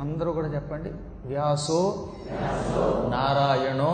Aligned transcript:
అందరూ 0.00 0.32
కూడా 0.32 0.46
చెప్పండి. 0.46 0.90
వ్యాసో 1.28 2.08
నారాయణో 3.08 3.92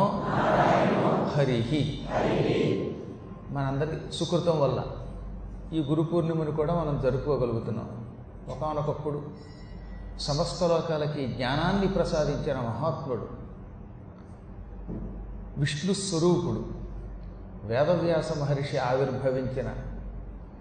హరిహి. 1.36 2.00
మనందరి 3.50 4.14
సుకృతం 4.14 4.61
వల్ల 4.61 4.82
ఈ 5.72 5.80
గురు 5.80 6.02
పూర్ణిమను 6.02 6.50
కూడా 6.50 6.75
మనం 6.75 7.00
జరుపుకోగలుగుతున్నాం. 7.02 7.88
ఒకనొకప్పుడు 8.48 9.22
సమస్త 10.18 10.64
లోకాలకి 10.64 11.27
జ్ఞానాన్ని 11.27 11.88
ప్రసాదించిన 11.88 12.57
మహాత్ముడు 12.57 13.29
విష్ణు 15.59 15.93
స్వరూపుడు 15.93 16.64
వేదవ్యాస 17.64 18.39
మహర్షి 18.39 18.77
ఆవిర్భవించిన 18.79 19.68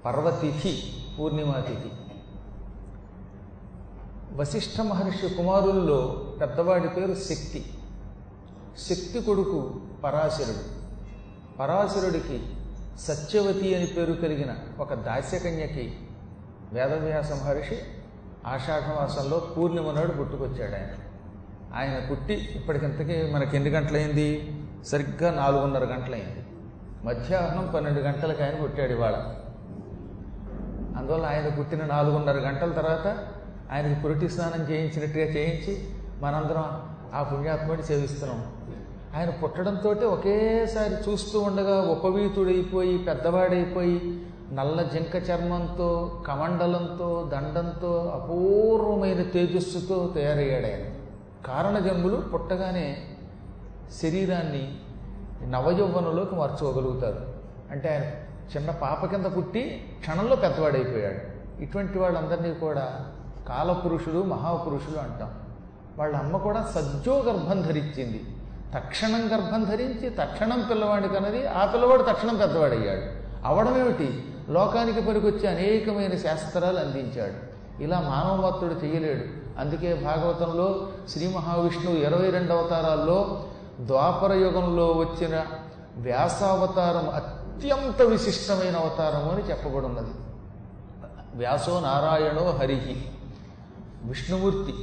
పర్వతిథి 0.05 0.83
పూర్ణిమా 1.19 1.53
తిథి 1.53 1.91
వశిష్ఠ 4.35 4.81
మహర్షి 4.81 5.29
కుమారుల్లో 5.29 6.25
పెద్దవాడి 6.41 6.89
పేరు 6.89 7.13
శక్తి. 7.13 7.65
శక్తి 8.77 9.21
కొడుకు 9.21 9.81
పరాశరుడు. 10.03 10.83
పరాశరుడికి 11.59 12.43
సత్యవతి 12.99 13.75
అని 13.75 13.85
పేరు 13.85 14.13
కలిగిన 14.13 14.55
ఒక 14.79 14.93
దాస్యకన్యకి 14.93 15.97
వేదవ్యాస 16.73 17.31
మహర్షి 17.31 17.79
ఆషాఢమాసంలో 18.47 19.39
పూర్ణిమ 19.57 19.91
నాడు 19.91 20.11
పుట్టుకొచ్చాడు 20.11 20.71
ఆయన. 20.71 20.87
ఆయన 21.75 22.09
పుట్టి 22.11 22.33
ఇప్పటికింతకీ 22.33 23.31
మనకి 23.31 23.55
ఎన్ని 23.55 23.69
గంటలైంది? 23.69 24.57
సరిగ్గా 24.85 25.31
నాలుగున్నర 25.31 25.83
గంటలైంది. 25.83 26.45
మధ్యాహ్నం 27.03 27.71
పన్నెండు 27.75 27.99
గంటలకు 27.99 28.43
ఆయన 28.43 28.63
పుట్టాడు 28.63 28.91
ఇవాళ. 28.91 29.13
అందువల్ల 30.97 31.25
ఆయన 31.25 31.49
పుట్టిన 31.49 31.85
నాలుగున్నర 31.85 32.37
గంటల 32.37 32.71
తర్వాత 32.71 33.32
ఆయనకి 33.73 34.01
పురుటి 34.01 34.29
స్నానం 34.29 34.69
చేయించినట్టుగా 34.71 35.25
చేయించి 35.25 35.87
మనందరం 36.21 36.81
ఆ 37.13 37.23
పుణ్యాత్ముడిని 37.23 37.83
సేవిస్తున్నాం. 37.83 38.45
ఆయన 39.17 39.29
పుట్టడంతో 39.29 39.89
ఒకేసారి 39.89 41.11
చూస్తూ 41.11 41.39
ఉండగా 41.39 41.81
ఉపవీతుడైపోయి 41.81 42.97
పెద్దవాడైపోయి 42.97 44.21
నల్ల 44.51 44.81
జింక 44.81 45.29
చర్మంతో 45.29 46.23
కమండలంతో 46.27 47.31
దండంతో 47.33 48.11
అపూర్వమైన 48.15 49.23
తేజస్సుతో 49.23 50.11
తయారయ్యాడు 50.15 50.65
ఆయన. 50.65 50.93
కారణజన్ములు 51.47 52.15
పుట్టగానే 52.15 52.97
శరీరాన్ని 54.01 54.77
నవయౌవనంలోకి 55.51 56.35
మార్చుకోగలుగుతారు. 56.35 57.25
అంటే 57.71 57.89
ఆయన 57.89 58.03
చిన్న 58.57 58.71
పాప 58.71 59.05
కింద 59.05 59.25
పుట్టి 59.25 59.85
క్షణంలో 59.99 60.35
పెద్దవాడైపోయాడు. 60.35 61.33
ఇటువంటి 61.61 61.99
వాళ్ళందరినీ 61.99 62.53
కూడా 62.53 63.05
కాలపురుషులు 63.49 64.23
మహాపురుషులు 64.23 64.97
అంటాం. 64.97 65.33
వాళ్ళ 65.97 66.15
అమ్మ 66.15 66.37
కూడా 66.37 66.71
సజ్జో 66.75 67.19
గర్భం 67.19 67.61
ధరించింది. 67.61 68.35
తక్షణం 68.75 69.29
గర్భం 69.33 69.63
ధరించి 69.63 70.09
తక్షణం 70.09 70.67
పిల్లవాడి 70.69 71.07
కన్నది 71.07 71.47
ఆ 71.47 71.65
పిల్లవాడు 71.65 72.03
తక్షణం 72.03 72.35
పెద్దవాడయ్యాడు. 72.35 73.23
అవడమేమిటి 73.47 74.33
లోకానికి 74.49 75.01
పనికొచ్చే 75.01 75.47
అనేకమైన 75.47 76.17
శాస్త్రాలు 76.17 76.79
అందించాడు. 76.79 77.53
ఇలా 77.83 77.99
మానవమత్తుడు 77.99 78.85
చేయలేడు. 78.85 79.43
అందుకే 79.59 79.93
భాగవతంలో 79.93 80.87
శ్రీ 81.09 81.33
మహావిష్ణువు 81.33 81.95
ఇరవై 81.95 82.29
రెండు 82.29 82.53
అవతారాల్లో 82.53 83.43
ద్వాపర 83.81 84.33
యుగంలో 84.33 84.91
వచ్చిన 84.91 85.45
వ్యాసావతారం 85.97 87.09
అత్యంత 87.09 88.01
విశిష్టమైన 88.01 88.75
అవతారము 88.75 89.31
అని 89.31 89.43
చెప్పబడున్నది. 89.43 90.13
వ్యాసో 91.35 91.79
నారాయణో 91.79 92.51
హరిహి 92.51 93.05
విష్ణుమూర్తి 94.03 94.73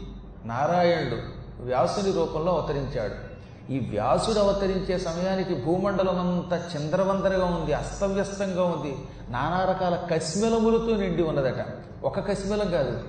నారాయణుడు 0.45 1.17
వ్యాసుని 1.65 2.13
రూపంలో 2.13 2.53
అవతరించాడు. 2.53 3.31
ఈ 3.73 3.79
వ్యాసుడు 3.79 4.39
అవతరించే 4.39 4.99
సమయానికి 4.99 5.55
భూమండలం 5.55 6.19
అంతా 6.19 6.71
చంద్రవందరగా 6.77 7.45
ఉంది 7.45 7.73
అస్తవ్యస్తంగా 7.73 8.65
ఉంది. 8.65 8.97
నానా 9.29 9.73
రకాల 9.73 10.17
కశ్మిలములతో 10.17 10.97
నిండి 10.97 11.23
ఉన్నదట. 11.23 11.67
ఒక 12.05 12.31
కశ్మిలం 12.31 12.71
కాదు 12.71 13.01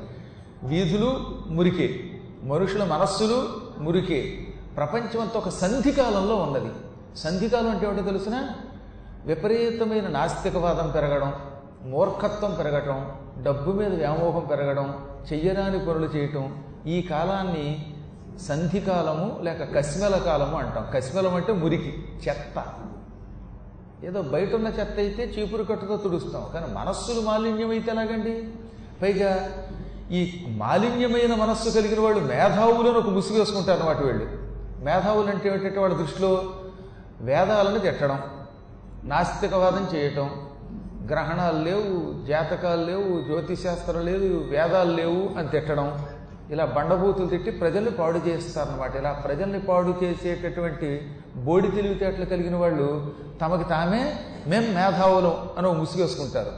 వీధులు 0.64 1.38
మురికే 1.48 2.00
మనుషుల 2.44 2.84
మనస్సులు 2.84 3.48
మురికే. 3.80 4.48
ప్రపంచం 4.78 5.22
అంతా 5.22 5.38
ఒక 5.38 5.50
సంధికాలంలో 5.50 6.36
ఉన్నది. 6.36 6.72
సంధికాలం 7.18 7.70
అంటే 7.70 7.88
ఏమిటో 7.88 8.04
తెలిసిన? 8.04 8.48
విపరీతమైన 9.26 10.08
నాస్తికవాదం 10.08 10.92
పెరగడం 10.92 11.34
మూర్ఖత్వం 11.86 12.56
పెరగటం 12.56 13.12
డబ్బు 13.44 13.72
మీద 13.72 13.96
వ్యామోహం 13.96 14.40
పెరగడం 14.40 15.06
చెయ్యరాని 15.34 15.80
పనులు 15.80 16.06
చేయటం 16.06 16.64
ఈ 16.88 17.02
కాలాన్ని 17.02 17.96
సంధికాలము 18.48 19.40
లేక 19.44 19.78
కశ్మెల 19.78 20.18
కాలము 20.18 20.58
అంటాం. 20.58 20.88
కశ్మెలం 20.96 21.36
అంటే 21.36 21.54
మురికి 21.54 22.04
చెత్త. 22.28 22.66
ఏదో 24.04 24.22
బయట 24.22 24.56
ఉన్న 24.56 24.68
చెత్త 24.68 24.94
అయితే 24.98 25.24
చీపురు 25.24 25.64
కట్టుతో 25.64 25.98
తుడుస్తాం. 25.98 26.46
కానీ 26.54 26.66
మనస్సులు 26.74 27.22
మాలిన్యం 27.22 27.70
అయితే 27.70 27.92
ఎలాగండి? 27.92 28.48
పైగా 29.02 29.50
ఈ 30.12 30.46
మాలిన్యమైన 30.50 31.36
మనస్సు 31.36 31.70
కలిగిన 31.70 32.00
వాళ్ళు 32.00 32.20
మేధావులను 32.20 33.00
ఒక 33.00 33.10
ముసుగు 33.10 33.40
వేసుకుంటారు 33.40 33.80
అన్నమాట 33.80 33.98
వీళ్ళు. 33.98 34.30
మేధావులు 34.84 35.28
అంటే 35.28 35.50
ఏమిటంటే 35.50 35.80
వాళ్ళ 35.80 35.96
దృష్టిలో 35.96 36.54
వేదాలను 37.22 37.80
తిట్టడం 37.80 38.20
నాస్తికవాదం 39.04 39.88
చేయటం 39.96 40.30
గ్రహణాలు 41.10 41.64
లేవు 41.64 42.26
జాతకాలు 42.28 42.86
లేవు 42.86 43.22
జ్యోతిశాస్త్రం 43.22 44.06
లేదు 44.06 44.48
వేదాలు 44.50 44.92
లేవు 44.96 45.40
అని 45.40 45.48
తిట్టడం. 45.48 46.08
ఇలా 46.52 46.66
బండబూతులు 46.66 47.28
తిట్టి 47.28 47.52
ప్రజల్ని 47.52 47.92
పాడు 47.92 48.20
చేస్తారనమాట 48.28 48.96
ఇలా 48.96 49.12
ప్రజల్ని 49.12 49.60
పాడు 49.60 49.96
చేసేటటువంటి 50.04 51.12
బోడి 51.36 51.68
తెలివితేటలు 51.68 52.26
కలిగిన 52.26 52.56
వాళ్ళు 52.56 53.14
తమకి 53.42 53.64
తామే 53.64 54.14
మేం 54.48 54.74
మేధావులం 54.74 55.36
అని 55.58 55.68
ముసిగేసుకుంటారు 55.68 55.80
ముసుగేసుకుంటారు. 55.80 56.52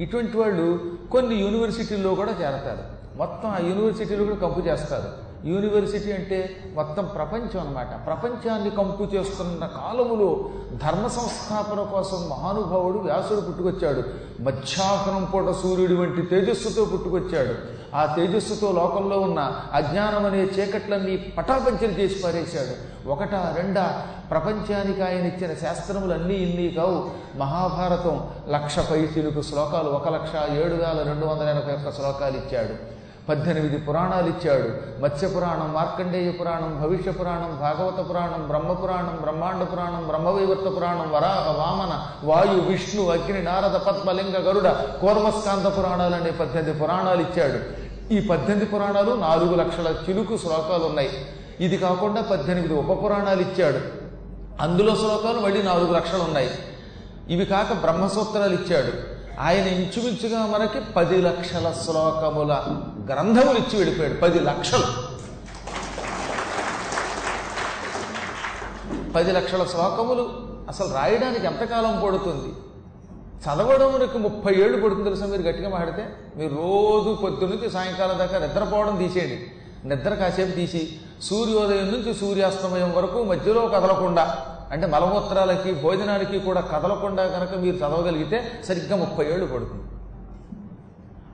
ఇటువంటి 0.00 0.36
వాళ్ళు 0.36 0.80
కొన్ని 1.12 1.34
యూనివర్సిటీల్లో 1.34 2.14
కూడా 2.14 2.30
చేరతారు. 2.30 2.82
మొత్తం 3.16 3.48
ఆ 3.50 3.58
యూనివర్సిటీలు 3.58 4.24
కూడా 4.24 4.36
కంపు 4.36 4.60
చేస్తారు. 4.66 5.29
యూనివర్సిటీ 5.44 6.12
అంటే 6.12 6.56
మొత్తం 6.74 7.04
ప్రపంచం 7.04 7.60
అన్నమాట. 7.60 8.06
ప్రపంచాన్ని 8.06 8.70
కంపు 8.70 9.02
చేస్తున్న 9.02 9.66
కాలములో 9.66 10.50
ధర్మ 10.72 11.06
సంస్థాపన 11.06 11.82
కోసం 11.82 12.28
మహానుభావుడు 12.28 12.98
వ్యాసుడు 12.98 13.40
పుట్టుకొచ్చాడు. 13.40 14.02
మధ్యాహ్నం 14.42 15.24
పూట 15.24 15.54
సూర్యుడి 15.54 15.94
వంటి 15.94 16.22
తేజస్సుతో 16.22 16.84
పుట్టుకొచ్చాడు. 16.84 17.54
ఆ 17.96 18.14
తేజస్సుతో 18.16 18.72
లోకంలో 18.72 19.20
ఉన్న 19.20 19.60
అజ్ఞానం 19.72 20.26
అనే 20.26 20.38
చీకట్లన్నీ 20.38 21.16
పటాపంచలు 21.16 21.92
చేసి 21.92 22.22
పారేశాడు. 22.22 22.90
ఒకట 23.08 23.34
రెండా 23.34 24.06
ప్రపంచానికి 24.30 25.02
ఆయన 25.02 25.26
ఇచ్చిన 25.26 25.54
శాస్త్రములు 25.54 26.12
అన్నీ 26.12 26.34
ఇన్ని 26.34 26.74
కావు. 26.74 27.10
మహాభారతం 27.38 28.30
లక్ష 28.48 28.78
పైచిలుకు 28.78 29.42
శ్లోకాలు 29.42 29.88
ఒక 29.90 30.08
లక్ష 30.08 30.50
ఏడు 30.52 30.74
వేల 30.74 31.02
రెండు 31.06 31.26
వందల 31.26 31.48
ఎనభై 31.48 31.72
ఒక్క 31.72 31.96
శ్లోకాలు 31.96 32.36
ఇచ్చాడు. 32.36 32.99
పద్దెనిమిది 33.30 33.78
పురాణాలు 33.78 34.26
ఇచ్చాడు. 34.26 34.68
మత్స్య 35.02 35.28
పురాణం 35.28 35.72
మార్కండేయ 35.72 36.30
పురాణం 36.30 36.80
భవిష్య 36.82 37.10
పురాణం 37.10 37.58
భాగవత 37.60 38.10
పురాణం 38.10 38.48
బ్రహ్మ 38.48 38.72
పురాణం 38.72 39.18
బ్రహ్మాండ 39.20 39.62
పురాణం 39.72 40.06
బ్రహ్మవైవర్త 40.06 40.76
పురాణం 40.76 41.10
వరాహ 41.12 41.46
వామన 41.58 42.06
వాయు 42.24 42.60
విష్ణు 42.60 43.08
అగ్ని 43.10 43.42
నారద 43.42 43.76
పద్మలింగ 43.76 44.36
గరుడ 44.36 44.68
కోర్మస్కాంత 45.00 45.78
పురాణాలు 45.78 46.14
అనే 46.14 46.30
పద్దెనిమిది 46.30 46.78
పురాణాలు 46.78 47.20
ఇచ్చాడు. 47.20 47.58
ఈ 48.12 48.28
పద్దెనిమిది 48.28 48.66
పురాణాలు 48.66 49.12
నాలుగు 49.14 49.54
లక్షల 49.54 49.94
చిలుకు 50.08 50.36
శ్లోకాలు 50.36 50.84
ఉన్నాయి. 50.84 51.10
ఇది 51.60 51.76
కాకుండా 51.78 52.22
పద్దెనిమిది 52.22 52.74
ఉప 52.74 53.04
పురాణాలు 53.04 53.40
ఇచ్చాడు. 53.40 53.78
అందులో 54.60 54.96
శ్లోకాలు 54.96 55.40
మళ్ళీ 55.40 55.62
నాలుగు 55.62 55.92
లక్షలు 55.92 56.22
ఉన్నాయి. 56.22 56.50
ఇవి 57.28 57.44
కాక 57.44 57.72
బ్రహ్మసూత్రాలు 57.72 58.54
ఇచ్చాడు. 58.54 59.20
ఆయన 59.40 59.64
ఇంచుమించుగా 59.64 60.46
మనకి 60.46 60.80
పది 60.96 61.22
లక్షల 61.22 61.72
శ్లోకముల 61.84 62.52
గ్రంథములు 63.10 63.58
ఇచ్చి 63.58 63.76
వెళ్ళిపోయాడు 63.78 64.14
పది 64.14 64.40
లక్షలు. 64.40 64.88
పది 69.16 69.32
లక్షల 69.32 69.64
శ్లోకములు 69.64 70.24
అసలు 70.68 70.94
రాయడానికి 70.94 71.46
ఎంతకాలం 71.46 71.94
పడుతుంది? 72.06 72.50
చదవడానికి 73.44 74.18
ముప్పై 74.18 74.52
ఏళ్ళు 74.54 74.76
పడుతుంది 74.82 75.04
తెలుసా 75.04 75.26
మీరు 75.26 75.42
గట్టిగా 75.42 75.68
మాట్లాడితే? 75.68 76.04
మీరు 76.36 76.54
రోజు 76.54 77.18
పొద్దు 77.22 77.44
నుంచి 77.44 77.70
సాయంకాలం 77.70 78.18
దాకా 78.18 78.38
నిద్రపోవడం 78.38 78.96
తీసేయండి. 78.96 79.38
నిద్ర 79.88 80.14
కాసేపు 80.14 80.50
తీసి 80.50 80.82
సూర్యోదయం 81.22 81.86
నుంచి 81.86 82.14
సూర్యాస్తమయం 82.14 82.90
వరకు 82.96 83.22
మధ్యలో 83.22 83.62
కదలకుండా 83.68 84.24
అంటే 84.72 84.86
మలమూత్రాలకి 84.86 85.72
భోజనానికి 85.72 86.38
కూడా 86.38 86.60
కదలకుండా 86.60 87.26
కనుక 87.26 87.54
మీరు 87.64 87.76
చదవగలిగితే 87.76 88.62
సరిగ్గా 88.68 88.96
ముప్పై 88.96 89.24
ఏళ్ళు 89.32 89.46
పడుతుంది. 89.46 89.84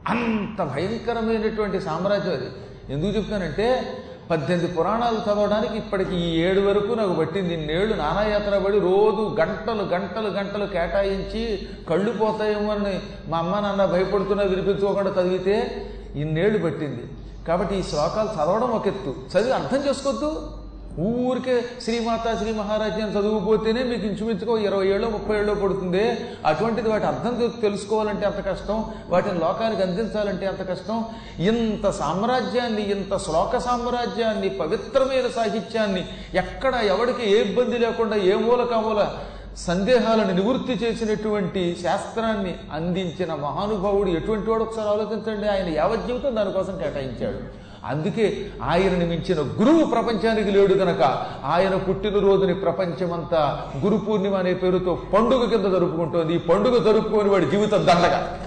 అంత 0.08 0.62
భయంకరమైనటువంటి 0.62 1.80
సామ్రాజ్యం 1.80 2.34
అది. 2.34 2.48
ఎందుకు 2.92 3.16
చెప్తానంటే 3.16 3.96
పద్దెనిమిది 4.30 4.74
పురాణాలు 4.74 5.16
చదవడానికి 5.16 5.76
ఇప్పటికి 5.76 6.16
ఈ 6.16 6.36
ఏడు 6.36 6.60
వరకు 6.60 6.92
నాకు 6.92 7.12
పట్టింది. 7.12 7.54
ఇన్నేళ్ళు 7.54 7.96
నానాయాత్ర 7.96 8.58
పడి 8.58 8.78
రోజు 8.78 9.36
గంటలు 9.40 9.82
గంటలు 9.82 10.28
గంటలు 10.28 10.66
కేటాయించి 10.66 11.68
కళ్ళు 11.90 12.12
పోతాయేమో 12.12 12.72
అని 12.72 13.00
మా 13.28 13.38
అమ్మ 13.38 13.60
నాన్న 13.60 13.84
భయపడుతున్నా 13.84 14.44
వినిపించుకోకుండా 14.44 15.10
చదివితే 15.10 15.86
ఇన్నేళ్ళు 16.14 16.58
పట్టింది. 16.58 17.02
కాబట్టి 17.48 17.76
ఈ 17.76 17.82
శ్లోకాలు 17.82 18.28
చదవడం 18.28 18.70
ఒక 18.70 18.86
ఎత్తు. 18.86 19.14
చదివి 19.32 19.52
అర్థం 19.52 19.88
చేసుకోవద్దు. 19.88 20.52
ఊరికే 21.00 21.64
శ్రీమాత 21.82 22.38
శ్రీ 22.38 22.52
మహారాజ్యం 22.52 23.06
అని 23.06 23.18
చదువుపోతేనే 23.18 23.82
మీకు 23.82 24.06
ఇంచుమించుకో 24.06 24.58
ఇరవై 24.58 24.86
ఏళ్ళు 24.86 25.06
ముప్పై 25.06 25.38
ఏళ్ళు 25.38 25.54
పడుతుంది. 25.54 26.18
అటువంటిది 26.46 26.88
వాటి 26.88 27.04
అర్థం 27.04 27.52
తెలుసుకోవాలంటే 27.60 28.26
అంత 28.26 28.46
కష్టం? 28.46 28.84
వాటిని 29.08 29.38
లోకానికి 29.38 29.82
అందించాలంటే 29.82 30.46
అంత 30.46 30.68
కష్టం? 30.68 31.04
ఇంత 31.38 31.90
సామ్రాజ్యాన్ని 31.90 32.90
ఇంత 32.90 33.16
శ్లోక 33.16 33.58
సామ్రాజ్యాన్ని 33.58 34.48
పవిత్రమైన 34.48 35.26
సాహిత్యాన్ని 35.36 36.08
ఎక్కడ 36.34 36.74
ఎవరికి 36.74 37.30
ఏ 37.30 37.40
ఇబ్బంది 37.40 37.78
లేకుండా 37.78 38.16
ఏ 38.16 38.34
మూల 38.34 38.64
కామూల 38.64 39.08
సందేహాలను 39.56 40.34
నివృత్తి 40.34 40.72
చేసినటువంటి 40.72 41.76
శాస్త్రాన్ని 41.82 42.54
అందించిన 42.72 43.34
మహానుభావుడు 43.34 44.08
ఎటువంటి 44.08 44.50
వాడు? 44.50 44.62
ఒకసారి 44.62 44.88
ఆలోచించండి. 44.88 45.48
ఆయన 45.48 45.68
యావజ్జీవితం 45.68 46.36
దానికోసం 46.36 46.78
కేటాయించాడు. 46.78 47.65
అందుకే 47.86 48.50
ఆయనని 48.62 49.06
మించిన 49.06 49.40
గురువు 49.40 49.84
ప్రపంచానికి 49.84 50.50
లేడు 50.50 50.74
గనక 50.74 51.02
ఆయన 51.44 51.76
పుట్టినరోజుని 51.76 52.54
ప్రపంచమంతా 52.54 53.70
గురు 53.84 53.96
పూర్ణిమ 53.96 54.34
అనే 54.34 54.54
పేరుతో 54.54 55.02
పండుగ 55.14 55.50
కింద 55.50 55.72
జరుపుకుంటోంది. 55.72 56.34
ఈ 56.34 56.38
పండుగ 56.38 56.92
జరుపుకొని 56.92 57.28
వాడి 57.28 57.46
జీవితం 57.46 57.86
దండగా. 57.86 58.40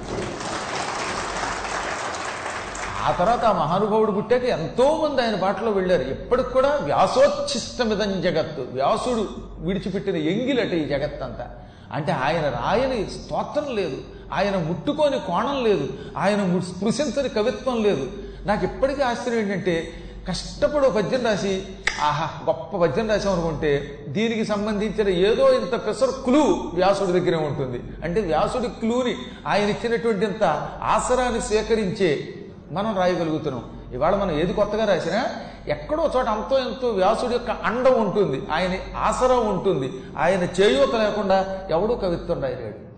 ఆ 3.08 3.12
తర్వాత 3.12 3.44
ఆ 3.44 3.52
మహానుభావుడు 3.52 4.12
పుట్టాక 4.12 4.44
ఎంతో 4.44 4.98
మంది 4.98 5.22
ఆయన 5.22 5.36
బాటలో 5.36 5.72
వెళ్ళారు. 5.72 6.02
ఎప్పటికి 6.02 6.50
కూడా 6.50 6.80
వ్యాసోచ్ఛిష్టమిదం 6.84 8.22
జగత్తు. 8.22 8.66
వ్యాసుడు 8.74 9.28
విడిచిపెట్టిన 9.60 10.16
ఎంగిలట 10.16 10.74
ఈ 10.74 10.86
జగత్తంతా. 10.86 11.48
అంటే 11.94 12.12
ఆయన 12.12 12.42
రాయని 12.42 13.08
స్తోత్రం 13.10 13.76
లేదు. 13.76 13.98
ఆయన 14.34 14.58
ముట్టుకోని 14.58 15.20
కోణం 15.20 15.64
లేదు. 15.64 15.88
ఆయన 16.18 16.60
స్పృశించని 16.60 17.30
కవిత్వం 17.30 17.84
లేదు. 17.84 18.08
నాకు 18.46 18.66
ఎప్పటికీ 18.66 19.02
ఆశ్చర్యం 19.02 19.42
ఏంటంటే 19.42 19.94
కష్టపడి 20.28 20.92
పద్యం 20.92 21.26
రాసి 21.26 21.64
ఆహా 22.02 22.46
గొప్ప 22.46 22.78
పద్యం 22.78 23.10
రాసాం 23.10 23.34
అనుకుంటే 23.34 24.06
దీనికి 24.08 24.46
సంబంధించిన 24.46 25.10
ఏదో 25.10 25.54
ఇంత 25.54 25.88
పెసర్ 25.88 26.10
క్లూ 26.10 26.72
వ్యాసుడి 26.74 27.12
దగ్గరే 27.12 27.38
ఉంటుంది. 27.38 27.82
అంటే 28.04 28.22
వ్యాసుడి 28.22 28.68
క్లూని 28.68 29.16
ఆయన 29.48 29.70
ఇచ్చినటువంటి 29.70 30.26
ఇంత 30.26 30.44
ఆసరాన్ని 30.84 31.42
స్వీకరించే 31.42 32.34
మనం 32.72 32.98
రాయగలుగుతున్నాం. 32.98 33.64
ఇవాళ 33.94 34.16
మనం 34.16 34.32
ఏది 34.32 34.54
కొత్తగా 34.54 34.86
రాసినా 34.86 35.26
ఎక్కడో 35.68 36.12
చోట 36.18 36.26
అంతో 36.26 36.60
ఎంతో 36.60 36.90
వ్యాసుడి 36.90 37.34
యొక్క 37.34 37.52
అండ 37.52 37.88
ఉంటుంది. 37.88 38.42
ఆయన 38.52 38.98
ఆసరా 38.98 39.36
ఉంటుంది. 39.36 39.94
ఆయన 40.18 40.44
చేయూత 40.44 40.96
లేకుండా 40.96 41.62
ఎవడూ 41.70 41.96
కవిత్వం 41.96 42.44
రాయలేడు. 42.44 42.90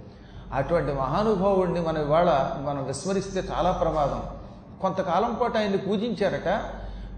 అటువంటి 0.56 0.94
మహానుభావుడిని 0.94 1.82
మనం 1.82 2.02
ఇవాళ 2.02 2.50
మనం 2.64 2.88
విస్మరిస్తే 2.88 3.44
చాలా 3.52 3.72
ప్రమాదం. 3.72 4.24
కొంతకాలం 4.82 5.38
పాటు 5.42 5.58
ఆయన్ని 5.58 5.78
పూజించారట. 5.78 6.50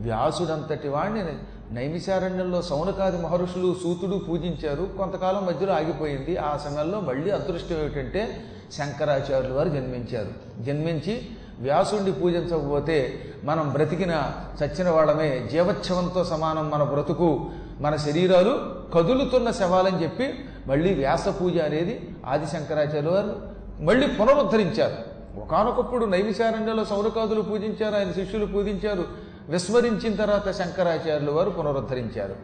వ్యాసుడంతటి 0.01 0.87
వాడిని 0.87 1.23
నైమిశారణ్యంలో 1.71 2.61
సౌనకాది 2.61 3.21
మహర్షులు 3.21 3.75
సూతుడు 3.83 4.17
పూజించారు. 4.29 4.89
కొంతకాలం 4.97 5.45
మధ్యలో 5.45 5.73
ఆగిపోయింది. 5.73 6.37
ఆ 6.37 6.57
సమయంలో 6.57 6.99
మళ్ళీ 6.99 7.29
అదృష్టం 7.29 7.75
ఏమిటంటే 7.75 8.43
శంకరాచార్యులు 8.77 9.53
వారు 9.53 9.69
జన్మించారు. 9.69 10.63
జన్మించి 10.63 11.27
వ్యాసుడిని 11.59 12.11
పూజించకపోతే 12.11 13.21
మనం 13.43 13.69
బ్రతికిన 13.69 14.31
చచ్చిన 14.63 14.89
వాళ్ళమే 14.89 15.47
జీవోత్సవంతో 15.51 16.23
సమానం 16.23 16.69
మన 16.69 16.83
బ్రతుకు. 16.83 17.49
మన 17.79 17.95
శరీరాలు 17.95 18.59
కదులుతున్న 18.93 19.51
శవాలని 19.51 20.03
చెప్పి 20.03 20.33
మళ్ళీ 20.67 20.93
వ్యాస 20.93 21.27
పూజ 21.27 21.57
అనేది 21.57 22.09
ఆది 22.25 22.45
శంకరాచార్యులు 22.45 23.09
వారు 23.09 23.41
మళ్ళీ 23.79 24.07
పునరుద్ధరించారు. 24.07 25.12
ఒకనొకప్పుడు 25.37 26.05
నైమిశారణ్యంలో 26.05 26.85
సౌరకాదులు 26.85 27.41
పూజించారు 27.41 27.95
ఆయన 27.95 28.11
శిష్యులు 28.11 28.45
పూజించారు. 28.45 29.03
విస్మరించిన 29.49 30.15
తర్వాత 30.15 30.51
శంకరాచార్యులు 30.51 31.31
వారు 31.31 31.49
పునరుద్ధరించారు. 31.49 32.35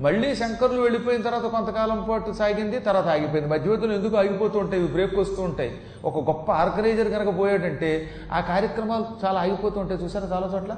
మళ్ళీ 0.00 0.36
శంకరులు 0.36 0.80
వెళ్ళిపోయిన 0.80 1.22
తర్వాత 1.22 1.42
కొంతకాలం 1.42 2.06
పాటు 2.10 2.32
సాగింది 2.32 2.78
తర్వాత 2.78 3.06
ఆగిపోయింది. 3.06 3.54
మధ్యవర్తులు 3.54 3.92
ఎందుకు 3.92 4.16
ఆగిపోతూ 4.16 4.58
ఉంటాయి? 4.58 4.86
బ్రేక్ 4.86 5.18
వస్తూ 5.18 5.42
ఉంటాయి. 5.42 5.80
ఒక 6.04 6.28
గొప్ప 6.28 6.52
ఆర్గనైజర్ 6.52 7.10
కనుక 7.10 7.38
పోయాడంటే 7.38 8.10
ఆ 8.32 8.40
కార్యక్రమాలు 8.40 9.06
చాలా 9.24 9.40
ఆగిపోతూ 9.40 9.80
ఉంటాయి. 9.80 10.04
చూసారా 10.04 10.28
చాలా 10.32 10.50
చోట్ల? 10.54 10.76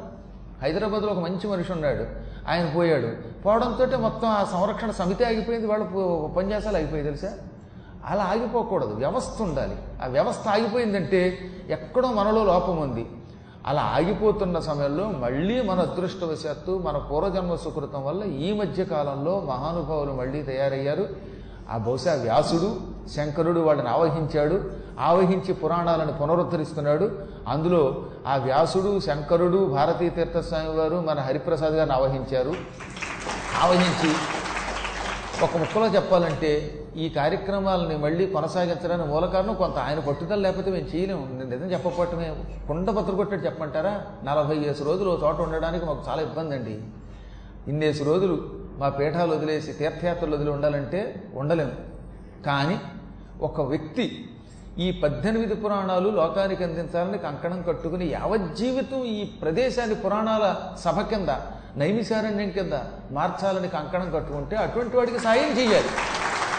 హైదరాబాద్లో 0.62 1.12
ఒక 1.12 1.18
మంచి 1.18 1.48
మనిషి 1.48 1.72
ఉన్నాడు. 1.72 2.06
ఆయన 2.48 2.72
పోయాడు. 2.76 3.08
పోవడంతో 3.42 3.98
మొత్తం 3.98 4.28
ఆ 4.28 4.44
సంరక్షణ 4.44 4.90
సమితి 4.90 5.24
ఆగిపోయింది. 5.24 5.66
వాళ్ళు 5.66 5.98
ఉపన్యాసాలు 6.00 6.76
ఆగిపోయి 6.76 7.02
తెలుసా? 7.02 7.38
అలా 8.08 8.24
ఆగిపోకూడదు. 8.24 8.94
వ్యవస్థ 8.94 9.42
ఉండాలి. 9.42 9.76
ఆ 10.04 10.06
వ్యవస్థ 10.06 10.48
ఆగిపోయిందంటే 10.48 11.38
ఎక్కడో 11.68 12.08
మనలో 12.08 12.44
లోపం 12.44 12.80
ఉంది. 12.80 13.06
అలా 13.66 13.82
ఆగిపోతున్న 13.82 14.58
సమయంలో 14.58 15.06
మళ్ళీ 15.06 15.62
మన 15.62 15.80
అదృష్టవశాత్తు 15.80 16.82
మన 16.84 16.98
పూర్వజన్మ 16.98 17.54
సుకృతం 17.54 18.06
వల్ల 18.06 18.24
ఈ 18.24 18.52
మధ్య 18.52 18.84
కాలంలో 18.84 19.40
మహానుభావులు 19.40 20.12
మళ్ళీ 20.12 20.42
తయారయ్యారు. 20.42 21.08
ఆ 21.70 21.76
బహుశా 21.76 22.14
వ్యాసుడు 22.14 22.80
శంకరుడు 23.16 23.60
వాళ్ళని 23.60 23.88
ఆవహించాడు. 23.88 24.70
ఆవహించి 25.00 25.54
పురాణాలను 25.54 26.12
పునరుద్ధరిస్తున్నాడు. 26.12 27.10
అందులో 27.48 28.06
ఆ 28.26 28.36
వ్యాసుడు 28.36 29.00
శంకరుడు 29.00 29.64
భారతీ 29.64 30.08
తీర్థస్వామి 30.08 30.78
వారు 30.78 31.04
మన 31.08 31.20
హరిప్రసాద్ 31.20 31.72
గారిని 31.72 31.96
ఆవహించారు. 31.96 32.54
ఆవహించి 33.62 34.14
ఒక 35.44 35.56
ముక్కలో 35.56 35.86
చెప్పాలంటే 35.86 36.48
ఈ 36.96 37.08
కార్యక్రమాలని 37.08 37.96
మళ్ళీ 37.96 38.24
కొనసాగించడానికి 38.26 39.08
మూల 39.10 39.26
కారణం 39.26 39.54
కొంత 39.54 39.76
ఆయన 39.78 39.98
పట్టుదల 39.98 40.38
లేకపోతే 40.44 40.70
మేము 40.70 40.88
చేయలేము. 40.92 41.24
నేను 41.32 41.50
నిజం 41.50 41.68
చెప్పకపోవటమే 41.72 42.28
కుండ 42.68 42.90
పత్ర 42.90 43.12
కొట్టేట్టు 43.14 43.46
చెప్పమంటారా? 43.46 43.92
నలభై 44.24 44.56
ఏసు 44.70 44.82
రోజులు 44.84 45.10
ఒక 45.10 45.22
చోట 45.24 45.40
ఉండడానికి 45.40 45.84
మాకు 45.84 46.02
చాలా 46.08 46.22
ఇబ్బంది 46.22 46.54
అండి 46.54 46.74
ఇన్నేసి 47.68 48.04
రోజులు 48.04 48.36
మా 48.80 48.88
పీఠాలు 48.88 49.30
వదిలేసి 49.34 49.72
తీర్థయాత్రలు 49.72 50.34
వదిలి 50.36 50.50
ఉండాలంటే 50.50 51.00
ఉండలేము. 51.34 51.76
కానీ 52.46 52.78
ఒక 53.42 53.60
వ్యక్తి 53.60 54.06
ఈ 54.78 54.88
పద్దెనిమిది 55.02 55.54
పురాణాలు 55.54 56.08
లోకానికి 56.08 56.64
అందించాలని 56.64 57.18
కంకణం 57.18 57.62
కట్టుకుని 57.62 58.08
యావజ్జీవితం 58.08 59.04
ఈ 59.04 59.24
ప్రదేశాన్ని 59.42 59.94
పురాణాల 59.94 60.44
సభ 60.84 61.00
కింద 61.00 61.28
నైమిశారణ్యం 61.78 62.50
కింద 62.50 62.74
మార్చాలని 63.10 63.68
కంకణం 63.68 64.08
కట్టుకుంటే 64.14 64.56
అటువంటి 64.56 64.96
వాడికి 64.96 65.18
సాయం 65.18 65.50
చేయాలి 65.58 65.90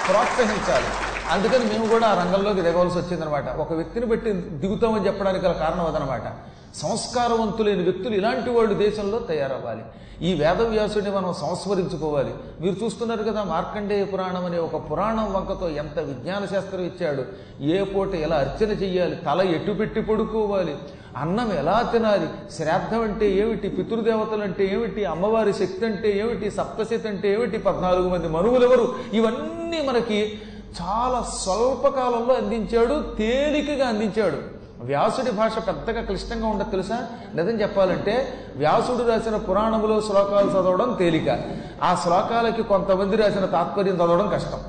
ప్రోత్సహించాలి. 0.08 0.90
అందుకని 1.32 1.66
మేము 1.72 1.86
కూడా 1.94 2.08
ఆ 2.08 2.14
రంగంలోకి 2.24 2.62
దిగవలసి 2.62 2.98
వచ్చిందనమాట. 2.98 3.50
ఒక 3.64 3.74
వ్యక్తిని 3.74 4.06
బట్టి 4.06 4.32
దిగుతామని 4.64 5.08
చెప్పడానికి 5.08 5.46
గల 5.46 5.52
కారణం 5.52 5.86
అదనమాట. 5.86 6.28
సంస్కారవంతులైన 6.76 7.82
వ్యక్తులు 7.82 8.16
ఇలాంటి 8.16 8.50
వాళ్ళు 8.50 8.74
దేశంలో 8.74 9.20
తయారవ్వాలి. 9.20 9.82
ఈ 10.22 10.34
వేదవ్యాసుడిని 10.34 11.12
మనం 11.12 11.34
సంస్మరించుకోవాలి. 11.34 12.34
మీరు 12.62 12.76
చూస్తున్నారు 12.84 13.24
కదా 13.24 13.44
మార్కండేయ 13.44 14.04
పురాణం 14.04 14.46
అనే 14.46 14.58
ఒక 14.58 14.92
పురాణం 14.92 15.34
వంకతో 15.34 15.70
ఎంత 15.70 16.00
విజ్ఞాన 16.00 16.46
శాస్త్రం 16.46 16.82
ఇచ్చాడు. 16.82 17.26
ఏ 17.62 17.84
పూట 17.84 18.16
ఎలా 18.16 18.36
అర్చన 18.36 18.72
చెయ్యాలి? 18.72 19.16
తల 19.16 19.42
ఎటు 19.42 19.72
పెట్టి 19.72 20.02
పడుకోవాలి? 20.02 20.76
అన్నం 21.18 21.52
ఎలా 21.52 21.90
తినాలి? 21.92 22.54
శ్రాద్ధం 22.54 23.02
అంటే 23.02 23.32
ఏమిటి? 23.32 23.70
పితృదేవతలు 23.70 24.44
అంటే 24.44 24.66
ఏమిటి? 24.74 25.06
అమ్మవారి 25.06 25.54
శక్తి 25.54 25.86
అంటే 25.86 26.20
ఏమిటి? 26.20 26.52
సప్తశతి 26.52 27.08
అంటే 27.08 27.34
ఏమిటి? 27.34 27.58
పద్నాలుగు 27.58 28.10
మంది 28.10 28.28
మనువులు 28.28 28.66
ఎవరు 28.66 28.96
ఇవన్నీ 29.14 29.82
మనకి 29.82 30.40
చాలా 30.82 31.26
స్వల్పకాలంలో 31.40 32.34
అందించాడు 32.34 33.16
తేలికగా 33.18 33.88
అందించాడు. 33.88 34.59
వ్యాసుడి 34.80 35.32
భాష 35.32 35.58
పెద్దగా 35.68 36.02
క్లిష్టంగా 36.02 36.48
ఉండదు 36.48 36.70
తెలుసా? 36.70 37.08
నిజం 37.36 37.62
చెప్పాలంటే 37.62 38.34
వ్యాసుడు 38.56 39.10
రాసిన 39.10 39.38
పురాణములో 39.38 40.02
శ్లోకాలు 40.02 40.50
చదవడం 40.50 40.94
తేలిక. 40.94 41.40
ఆ 41.84 41.96
శ్లోకాలకి 41.96 42.64
కొంతమంది 42.64 43.16
రాసిన 43.16 43.46
తాత్పర్యం 43.46 43.96
చదవడం 43.96 44.30
కష్టం. 44.34 44.60